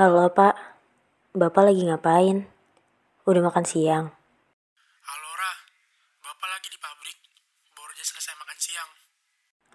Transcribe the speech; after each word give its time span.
Halo 0.00 0.32
pak, 0.32 0.56
bapak 1.36 1.60
lagi 1.60 1.84
ngapain? 1.84 2.48
Udah 3.28 3.44
makan 3.44 3.68
siang? 3.68 4.08
Halo 5.04 5.30
Ra, 5.36 5.52
Bapak 6.24 6.48
lagi 6.48 6.72
di 6.72 6.80
pabrik. 6.80 7.20
Baru 7.76 7.92
aja 7.92 8.00
selesai 8.08 8.32
makan 8.40 8.56
siang. 8.56 8.90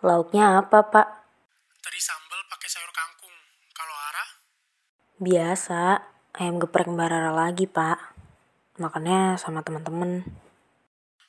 Lauknya 0.01 0.57
apa 0.57 0.81
pak? 0.81 1.29
Tadi 1.77 2.01
sambal 2.01 2.41
pakai 2.49 2.65
sayur 2.65 2.89
kangkung. 2.89 3.37
Kalau 3.69 3.93
Ara, 3.93 4.25
Biasa, 5.21 6.01
ayam 6.41 6.57
geprek 6.57 6.89
Mbak 6.89 7.05
Rara 7.05 7.29
lagi 7.29 7.69
pak. 7.69 8.17
Makannya 8.81 9.37
sama 9.37 9.61
teman-teman. 9.61 10.25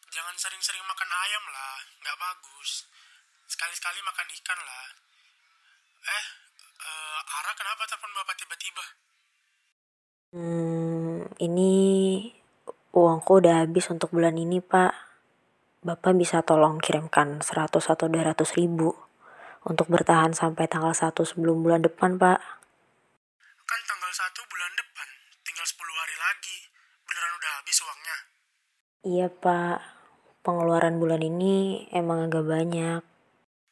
jangan 0.09 0.35
sering-sering 0.41 0.81
makan 0.89 1.11
ayam 1.13 1.45
lah. 1.53 1.77
Nggak 2.01 2.17
bagus. 2.17 2.89
Sekali-sekali 3.45 4.01
makan 4.01 4.25
ikan 4.41 4.57
lah. 4.65 4.89
Eh, 6.01 6.46
eh, 6.81 7.21
Ara 7.41 7.53
kenapa 7.57 7.83
telepon 7.89 8.13
Bapak 8.13 8.35
tiba-tiba? 8.37 8.85
Hmm, 10.37 11.25
ini 11.41 11.73
uangku 12.93 13.41
udah 13.41 13.65
habis 13.65 13.89
untuk 13.89 14.13
bulan 14.13 14.37
ini 14.37 14.61
pak. 14.61 14.93
Bapak 15.87 16.19
bisa 16.19 16.43
tolong 16.43 16.83
kirimkan 16.83 17.41
100 17.41 17.71
atau 17.93 18.07
200 18.11 18.59
ribu 18.59 18.91
untuk 19.67 19.87
bertahan 19.91 20.35
sampai 20.35 20.67
tanggal 20.67 20.95
1 20.95 21.15
sebelum 21.23 21.63
bulan 21.63 21.83
depan 21.83 22.19
pak. 22.19 22.43
Kan 23.67 23.81
tanggal 23.87 24.11
1 24.11 24.51
bulan 24.51 24.73
depan. 24.75 25.09
Tinggal 25.47 25.67
10 25.67 25.95
hari 25.95 26.17
lagi. 26.19 26.59
Beneran 27.07 27.33
udah 27.39 27.53
habis 27.63 27.79
uangnya? 27.83 28.17
Iya 29.07 29.27
pak, 29.31 29.79
pengeluaran 30.43 30.99
bulan 30.99 31.23
ini 31.23 31.87
emang 31.95 32.27
agak 32.27 32.43
banyak. 32.43 33.03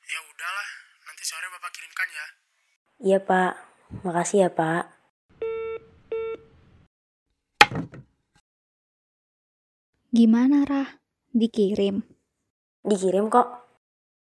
Ya 0.05 0.21
udahlah, 0.23 0.69
nanti 1.07 1.23
sore 1.27 1.51
Bapak 1.51 1.71
kirimkan 1.75 2.09
ya. 2.15 2.27
Iya 3.05 3.21
pak, 3.21 3.53
makasih 4.01 4.49
ya 4.49 4.51
pak. 4.51 4.89
Gimana, 10.09 10.65
Rah? 10.65 10.89
Dikirim. 11.37 12.01
Dikirim 12.81 13.29
kok. 13.29 13.69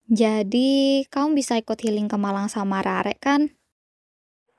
Jadi, 0.09 1.05
kamu 1.13 1.38
bisa 1.38 1.61
ikut 1.61 1.77
healing 1.77 2.09
ke 2.09 2.17
Malang 2.17 2.49
sama 2.49 2.81
Rare 2.81 3.13
kan? 3.21 3.53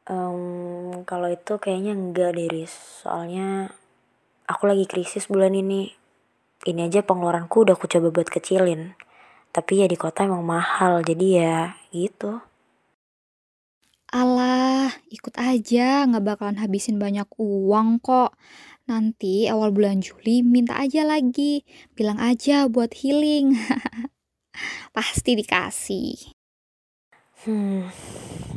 Em, 0.06 1.02
kalau 1.02 1.27
itu 1.27 1.58
kayaknya 1.58 1.98
enggak 1.98 2.38
deh 2.38 2.46
Riz. 2.46 3.02
Soalnya 3.02 3.74
aku 4.46 4.70
lagi 4.70 4.86
krisis 4.86 5.27
bulan 5.27 5.50
ini. 5.50 5.90
Ini 6.62 6.86
aja 6.86 7.02
pengeluaranku 7.02 7.66
udah 7.66 7.74
aku 7.74 7.90
coba 7.90 8.14
buat 8.14 8.30
kecilin. 8.30 8.94
Tapi 9.50 9.82
ya 9.82 9.90
di 9.90 9.98
kota 9.98 10.30
emang 10.30 10.46
mahal, 10.46 11.02
jadi 11.02 11.27
ya 11.42 11.58
gitu. 11.90 12.38
Alah, 14.17 14.97
ikut 15.12 15.36
aja, 15.36 16.09
nggak 16.09 16.25
bakalan 16.25 16.56
habisin 16.56 16.97
banyak 16.97 17.28
uang 17.36 18.00
kok. 18.00 18.33
Nanti 18.89 19.45
awal 19.45 19.77
bulan 19.77 20.00
Juli 20.00 20.41
minta 20.41 20.81
aja 20.81 21.05
lagi. 21.05 21.69
Bilang 21.92 22.17
aja 22.17 22.64
buat 22.64 22.97
healing. 22.97 23.53
Pasti 24.97 25.36
dikasih. 25.36 26.33
Hmm, 27.45 27.92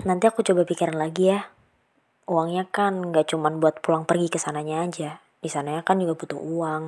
nanti 0.07 0.31
aku 0.31 0.47
coba 0.47 0.63
pikirin 0.63 0.95
lagi 0.95 1.35
ya. 1.35 1.51
Uangnya 2.31 2.63
kan 2.71 3.11
nggak 3.11 3.27
cuman 3.35 3.59
buat 3.59 3.83
pulang 3.83 4.07
pergi 4.07 4.31
ke 4.31 4.39
sananya 4.39 4.87
aja. 4.87 5.19
Di 5.43 5.51
sananya 5.51 5.83
kan 5.83 5.99
juga 5.99 6.15
butuh 6.15 6.39
uang. 6.39 6.83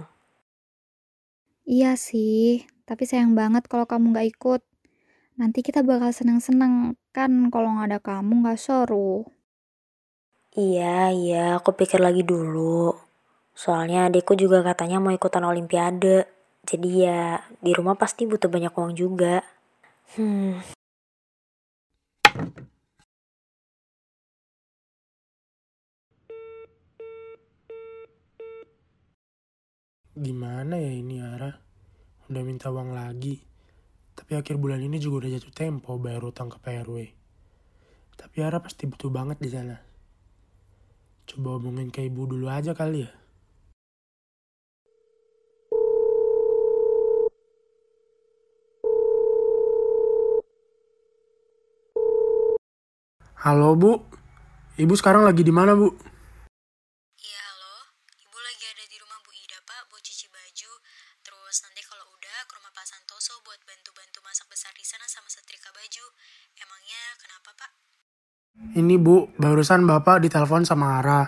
Iya 1.67 1.99
sih, 1.99 2.63
tapi 2.87 3.03
sayang 3.03 3.35
banget 3.35 3.67
kalau 3.67 3.83
kamu 3.83 4.15
nggak 4.15 4.31
ikut. 4.31 4.63
Nanti 5.35 5.59
kita 5.59 5.83
bakal 5.83 6.15
seneng-seneng 6.15 6.95
kan 7.15 7.31
kalau 7.53 7.69
nggak 7.75 7.87
ada 7.91 7.99
kamu 8.07 8.33
nggak 8.41 8.59
seru. 8.65 9.27
Iya, 10.51 11.15
iya, 11.15 11.43
aku 11.59 11.69
pikir 11.79 11.99
lagi 12.03 12.23
dulu. 12.31 12.91
Soalnya 13.61 14.07
adikku 14.07 14.33
juga 14.43 14.59
katanya 14.67 14.97
mau 15.03 15.13
ikutan 15.15 15.43
olimpiade. 15.47 16.27
Jadi 16.69 16.89
ya 17.07 17.39
di 17.65 17.71
rumah 17.77 17.95
pasti 18.01 18.27
butuh 18.27 18.49
banyak 18.51 18.73
uang 18.75 18.93
juga. 19.01 19.35
Hmm, 20.15 20.59
Gimana 30.11 30.75
ya 30.75 30.91
ini 30.91 31.23
Ara? 31.23 31.51
Udah 32.27 32.43
minta 32.43 32.67
uang 32.67 32.91
lagi. 32.91 33.50
Tapi 34.21 34.37
akhir 34.37 34.61
bulan 34.61 34.77
ini 34.77 35.01
juga 35.01 35.25
udah 35.25 35.33
jatuh 35.33 35.49
tempo 35.49 35.97
bayar 35.97 36.21
utang 36.21 36.45
ke 36.45 36.61
PRW. 36.61 37.09
Tapi 38.13 38.37
Ara 38.45 38.61
pasti 38.61 38.85
butuh 38.85 39.09
banget 39.09 39.41
di 39.41 39.49
sana. 39.49 39.81
Coba 41.25 41.57
hubungin 41.57 41.89
ke 41.89 42.05
ibu 42.05 42.29
dulu 42.29 42.45
aja 42.45 42.77
kali 42.77 43.01
ya. 43.01 43.11
Halo 53.41 53.73
Bu, 53.73 54.05
Ibu 54.77 54.93
sekarang 54.93 55.25
lagi 55.25 55.41
di 55.41 55.49
mana 55.49 55.73
Bu? 55.73 55.89
Iya 57.17 57.41
halo, 57.41 57.75
ibu 58.21 58.37
lagi 58.37 58.69
ada 58.69 58.85
di 58.85 59.01
rumah 59.01 59.17
Bu 59.25 59.33
Ida 59.33 59.57
pak 59.65 59.89
buat 59.89 60.05
cuci 60.05 60.29
baju. 60.29 60.71
Terus 61.25 61.55
nanti 61.65 61.81
kalau 61.89 62.05
udah 62.05 62.30
ke 62.45 62.53
rumah 62.57 62.73
Pak 62.73 62.85
Santoso 62.87 63.37
buat 63.45 63.61
bantu-bantu 63.65 64.19
masak 64.25 64.47
besar 64.49 64.73
di 64.73 64.85
sana 64.85 65.05
sama 65.05 65.29
setrika 65.29 65.69
baju. 65.73 66.05
Emangnya 66.57 67.03
kenapa 67.21 67.49
pak? 67.57 67.71
Ini 68.77 68.95
Bu, 68.99 69.31
barusan 69.39 69.87
Bapak 69.87 70.21
ditelepon 70.23 70.67
sama 70.67 70.99
Ara. 70.99 71.21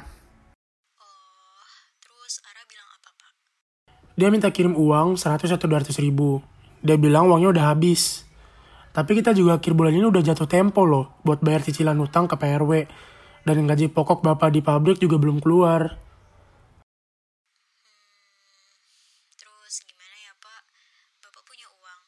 Oh, 0.99 1.63
terus 2.03 2.43
Ara 2.43 2.61
bilang 2.67 2.89
apa 2.99 3.09
pak? 3.15 3.31
Dia 4.19 4.27
minta 4.29 4.51
kirim 4.53 4.75
uang 4.75 5.15
100 5.15 5.49
atau 5.55 5.67
200 5.69 5.95
ribu. 6.03 6.43
Dia 6.83 6.99
bilang 6.99 7.31
uangnya 7.31 7.55
udah 7.55 7.65
habis. 7.71 8.27
Tapi 8.93 9.17
kita 9.17 9.33
juga 9.33 9.57
akhir 9.57 9.73
bulan 9.73 9.97
ini 9.97 10.05
udah 10.05 10.21
jatuh 10.21 10.45
tempo 10.45 10.85
loh 10.85 11.17
buat 11.25 11.41
bayar 11.41 11.65
cicilan 11.65 11.97
utang 11.97 12.29
ke 12.29 12.37
PRW. 12.37 12.85
Dan 13.43 13.65
gaji 13.65 13.89
pokok 13.89 14.21
bapak 14.21 14.53
di 14.53 14.61
pabrik 14.61 15.01
juga 15.01 15.17
belum 15.17 15.41
keluar. 15.41 15.97
Terus 19.33 19.75
gimana 19.83 20.15
ya 20.21 20.31
pak? 20.37 20.63
Bapak 21.25 21.43
punya 21.43 21.67
uang. 21.73 22.01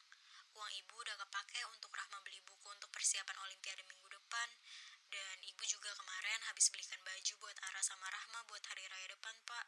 Uang 0.56 0.70
ibu 0.78 0.94
udah 0.94 1.16
kepake 1.26 1.60
untuk 1.74 1.90
Rahma 1.90 2.22
beli 2.22 2.40
buku 2.46 2.68
untuk 2.70 2.88
persiapan 2.94 3.36
Olimpiade 3.50 3.82
minggu 3.84 4.06
depan. 4.06 4.48
Dan 5.10 5.36
ibu 5.56 5.64
juga 5.72 5.88
kemarin 5.88 6.40
habis 6.52 6.68
belikan 6.68 7.00
baju 7.00 7.32
buat 7.40 7.56
Ara 7.64 7.80
sama 7.80 8.04
Rahma 8.12 8.44
buat 8.44 8.60
hari 8.60 8.84
raya 8.92 9.08
depan 9.08 9.34
pak. 9.48 9.64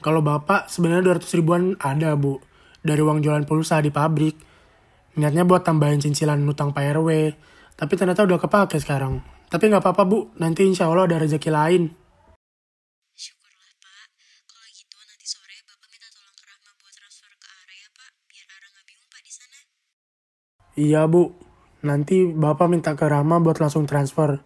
Kalau 0.00 0.24
bapak 0.24 0.72
sebenarnya 0.72 1.12
200 1.12 1.36
ribuan 1.36 1.76
ada 1.76 2.16
bu. 2.16 2.40
Dari 2.80 3.04
uang 3.04 3.20
jualan 3.20 3.44
pulsa 3.44 3.84
di 3.84 3.92
pabrik. 3.92 4.32
Niatnya 5.20 5.44
buat 5.44 5.60
tambahin 5.60 6.00
cicilan 6.00 6.40
utang 6.48 6.72
PRW. 6.72 7.36
Tapi 7.76 7.92
ternyata 8.00 8.24
udah 8.24 8.40
kepake 8.40 8.80
sekarang. 8.80 9.20
Tapi 9.52 9.68
nggak 9.68 9.84
apa-apa 9.84 10.08
bu, 10.08 10.32
nanti 10.40 10.64
insya 10.64 10.88
Allah 10.88 11.04
ada 11.04 11.20
rezeki 11.20 11.50
lain. 11.52 11.92
Syukurlah 13.12 13.72
pak. 13.76 14.08
Kalau 14.48 14.68
gitu 14.72 14.96
nanti 15.04 15.26
sore 15.28 15.52
bapak 15.68 15.88
minta 15.92 16.08
tolong 16.16 16.32
ke 16.32 16.44
Rahma 16.48 16.70
buat 16.80 16.94
transfer 16.96 17.28
ke 17.36 17.44
Ara 17.44 17.74
ya 17.76 17.88
pak. 17.92 18.10
Biar 18.24 18.48
Ara 18.56 18.66
nggak 18.72 18.84
bingung 18.88 19.08
pak 19.12 19.20
di 19.20 19.32
sana. 19.36 19.58
Iya 20.80 21.04
bu, 21.04 21.36
nanti 21.84 22.28
bapak 22.28 22.66
minta 22.68 22.92
ke 22.96 23.04
Rama 23.08 23.40
buat 23.40 23.60
langsung 23.60 23.88
transfer. 23.88 24.40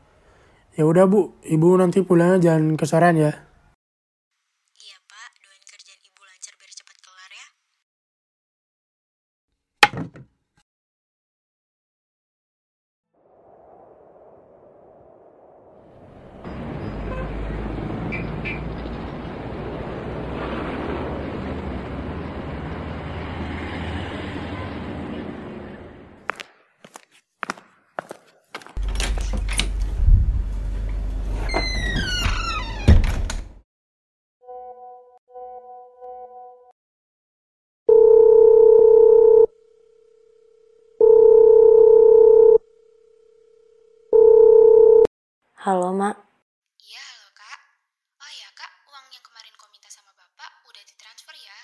Ya 0.75 0.87
udah 0.87 1.07
bu, 1.07 1.39
ibu 1.47 1.79
nanti 1.79 2.03
pulangnya 2.03 2.39
jangan 2.43 2.75
kesorean 2.75 3.15
ya. 3.15 3.33
Halo, 45.65 45.97
Mak. 45.97 46.13
Iya, 46.77 47.01
halo, 47.01 47.29
Kak. 47.33 47.59
Oh 48.21 48.33
ya, 48.37 48.49
Kak, 48.53 48.85
uang 48.85 49.07
yang 49.09 49.25
kemarin 49.25 49.49
kau 49.57 49.65
minta 49.73 49.89
sama 49.89 50.13
Bapak 50.13 50.61
udah 50.69 50.83
ditransfer 50.85 51.33
ya? 51.41 51.59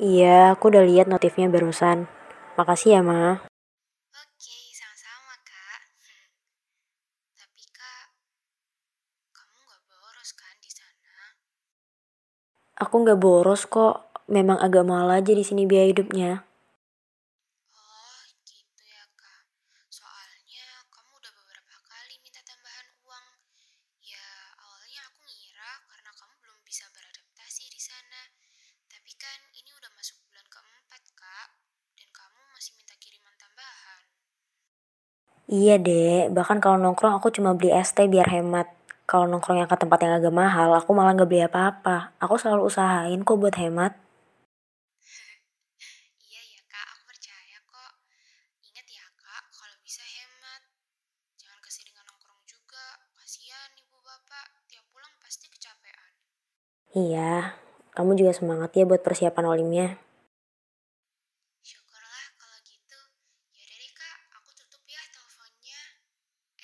Iya, 0.00 0.56
aku 0.56 0.72
udah 0.72 0.80
lihat 0.88 1.04
notifnya 1.04 1.52
barusan. 1.52 2.08
Makasih 2.56 2.96
ya, 2.96 3.00
Ma. 3.04 3.44
Oke, 4.16 4.56
sama-sama, 4.72 5.36
Kak. 5.44 5.80
Hmm. 6.00 6.24
Tapi, 7.44 7.64
Kak, 7.76 8.04
kamu 9.36 9.58
nggak 9.68 9.82
boros 9.92 10.30
kan 10.32 10.56
di 10.64 10.70
sana? 10.72 11.36
Aku 12.80 12.94
nggak 13.04 13.20
boros 13.20 13.68
kok. 13.68 14.16
Memang 14.32 14.56
agak 14.56 14.88
malah 14.88 15.20
aja 15.20 15.36
di 15.36 15.44
sini 15.44 15.68
biaya 15.68 15.92
hidupnya. 15.92 16.40
Kan 29.22 29.38
ini 29.54 29.70
udah 29.70 29.90
masuk 29.94 30.18
bulan 30.26 30.46
keempat, 30.50 31.02
Kak. 31.14 31.48
Dan 31.94 32.08
kamu 32.10 32.40
masih 32.58 32.72
minta 32.74 32.94
kiriman 32.98 33.34
tambahan. 33.38 34.02
Iya 35.46 35.74
deh, 35.78 36.26
bahkan 36.34 36.58
kalau 36.58 36.74
nongkrong 36.82 37.14
aku 37.22 37.30
cuma 37.30 37.54
beli 37.54 37.70
es 37.70 37.94
teh 37.94 38.10
biar 38.10 38.26
hemat. 38.34 38.66
Kalau 39.06 39.30
nongkrong 39.30 39.62
yang 39.62 39.70
ke 39.70 39.78
tempat 39.78 39.98
yang 40.02 40.18
agak 40.18 40.34
mahal, 40.34 40.74
aku 40.74 40.90
malah 40.90 41.14
nggak 41.14 41.30
beli 41.30 41.46
apa-apa. 41.46 42.10
Aku 42.18 42.34
selalu 42.34 42.66
usahain 42.66 43.22
kok 43.22 43.38
buat 43.38 43.54
hemat. 43.62 43.94
Iya 46.26 46.42
ya, 46.42 46.60
Kak. 46.66 46.86
Aku 46.98 47.02
percaya 47.06 47.58
kok. 47.62 47.92
Ingat 48.66 48.86
ya, 48.90 49.06
Kak, 49.22 49.42
kalau 49.54 49.76
bisa 49.86 50.02
hemat. 50.02 50.62
Jangan 51.38 51.58
keseringan 51.62 52.04
nongkrong 52.10 52.42
juga. 52.50 52.86
Kasihan 53.14 53.70
ibu 53.78 54.02
bapak. 54.02 54.66
Tiap 54.66 54.82
pulang 54.90 55.14
pasti 55.22 55.46
kecapean. 55.46 56.10
Iya, 56.96 57.54
kamu 57.92 58.16
juga 58.16 58.32
semangat 58.32 58.72
ya 58.72 58.88
buat 58.88 59.04
persiapan 59.04 59.44
olimnya. 59.52 59.86
Syukurlah 61.60 62.26
kalau 62.40 62.58
gitu. 62.64 63.00
Yaudah 63.52 63.76
deh 63.76 63.92
kak, 63.92 64.18
aku 64.32 64.50
tutup 64.56 64.80
ya 64.88 65.02
teleponnya. 65.12 65.82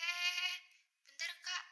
Eh, 0.00 0.52
bentar 1.04 1.32
kak. 1.44 1.64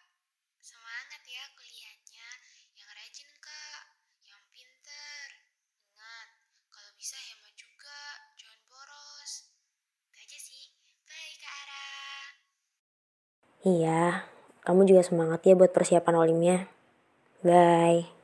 Semangat 0.61 1.23
ya 1.25 1.45
kuliahnya. 1.57 2.29
Yang 2.77 2.91
rajin 3.01 3.31
kak, 3.41 3.83
yang 4.29 4.43
pinter. 4.53 5.27
Ingat, 5.89 6.29
kalau 6.69 6.93
bisa 7.01 7.17
hemat 7.17 7.53
juga, 7.57 8.01
jangan 8.37 8.61
boros. 8.69 9.33
Itu 10.13 10.17
aja 10.21 10.39
sih. 10.39 10.63
Bye 11.09 11.35
kak 11.41 11.57
Ara. 11.65 11.89
Iya, 13.65 14.03
kamu 14.69 14.85
juga 14.85 15.01
semangat 15.01 15.41
ya 15.49 15.57
buat 15.57 15.73
persiapan 15.73 16.15
olimnya. 16.21 16.69
Bye. 17.41 18.16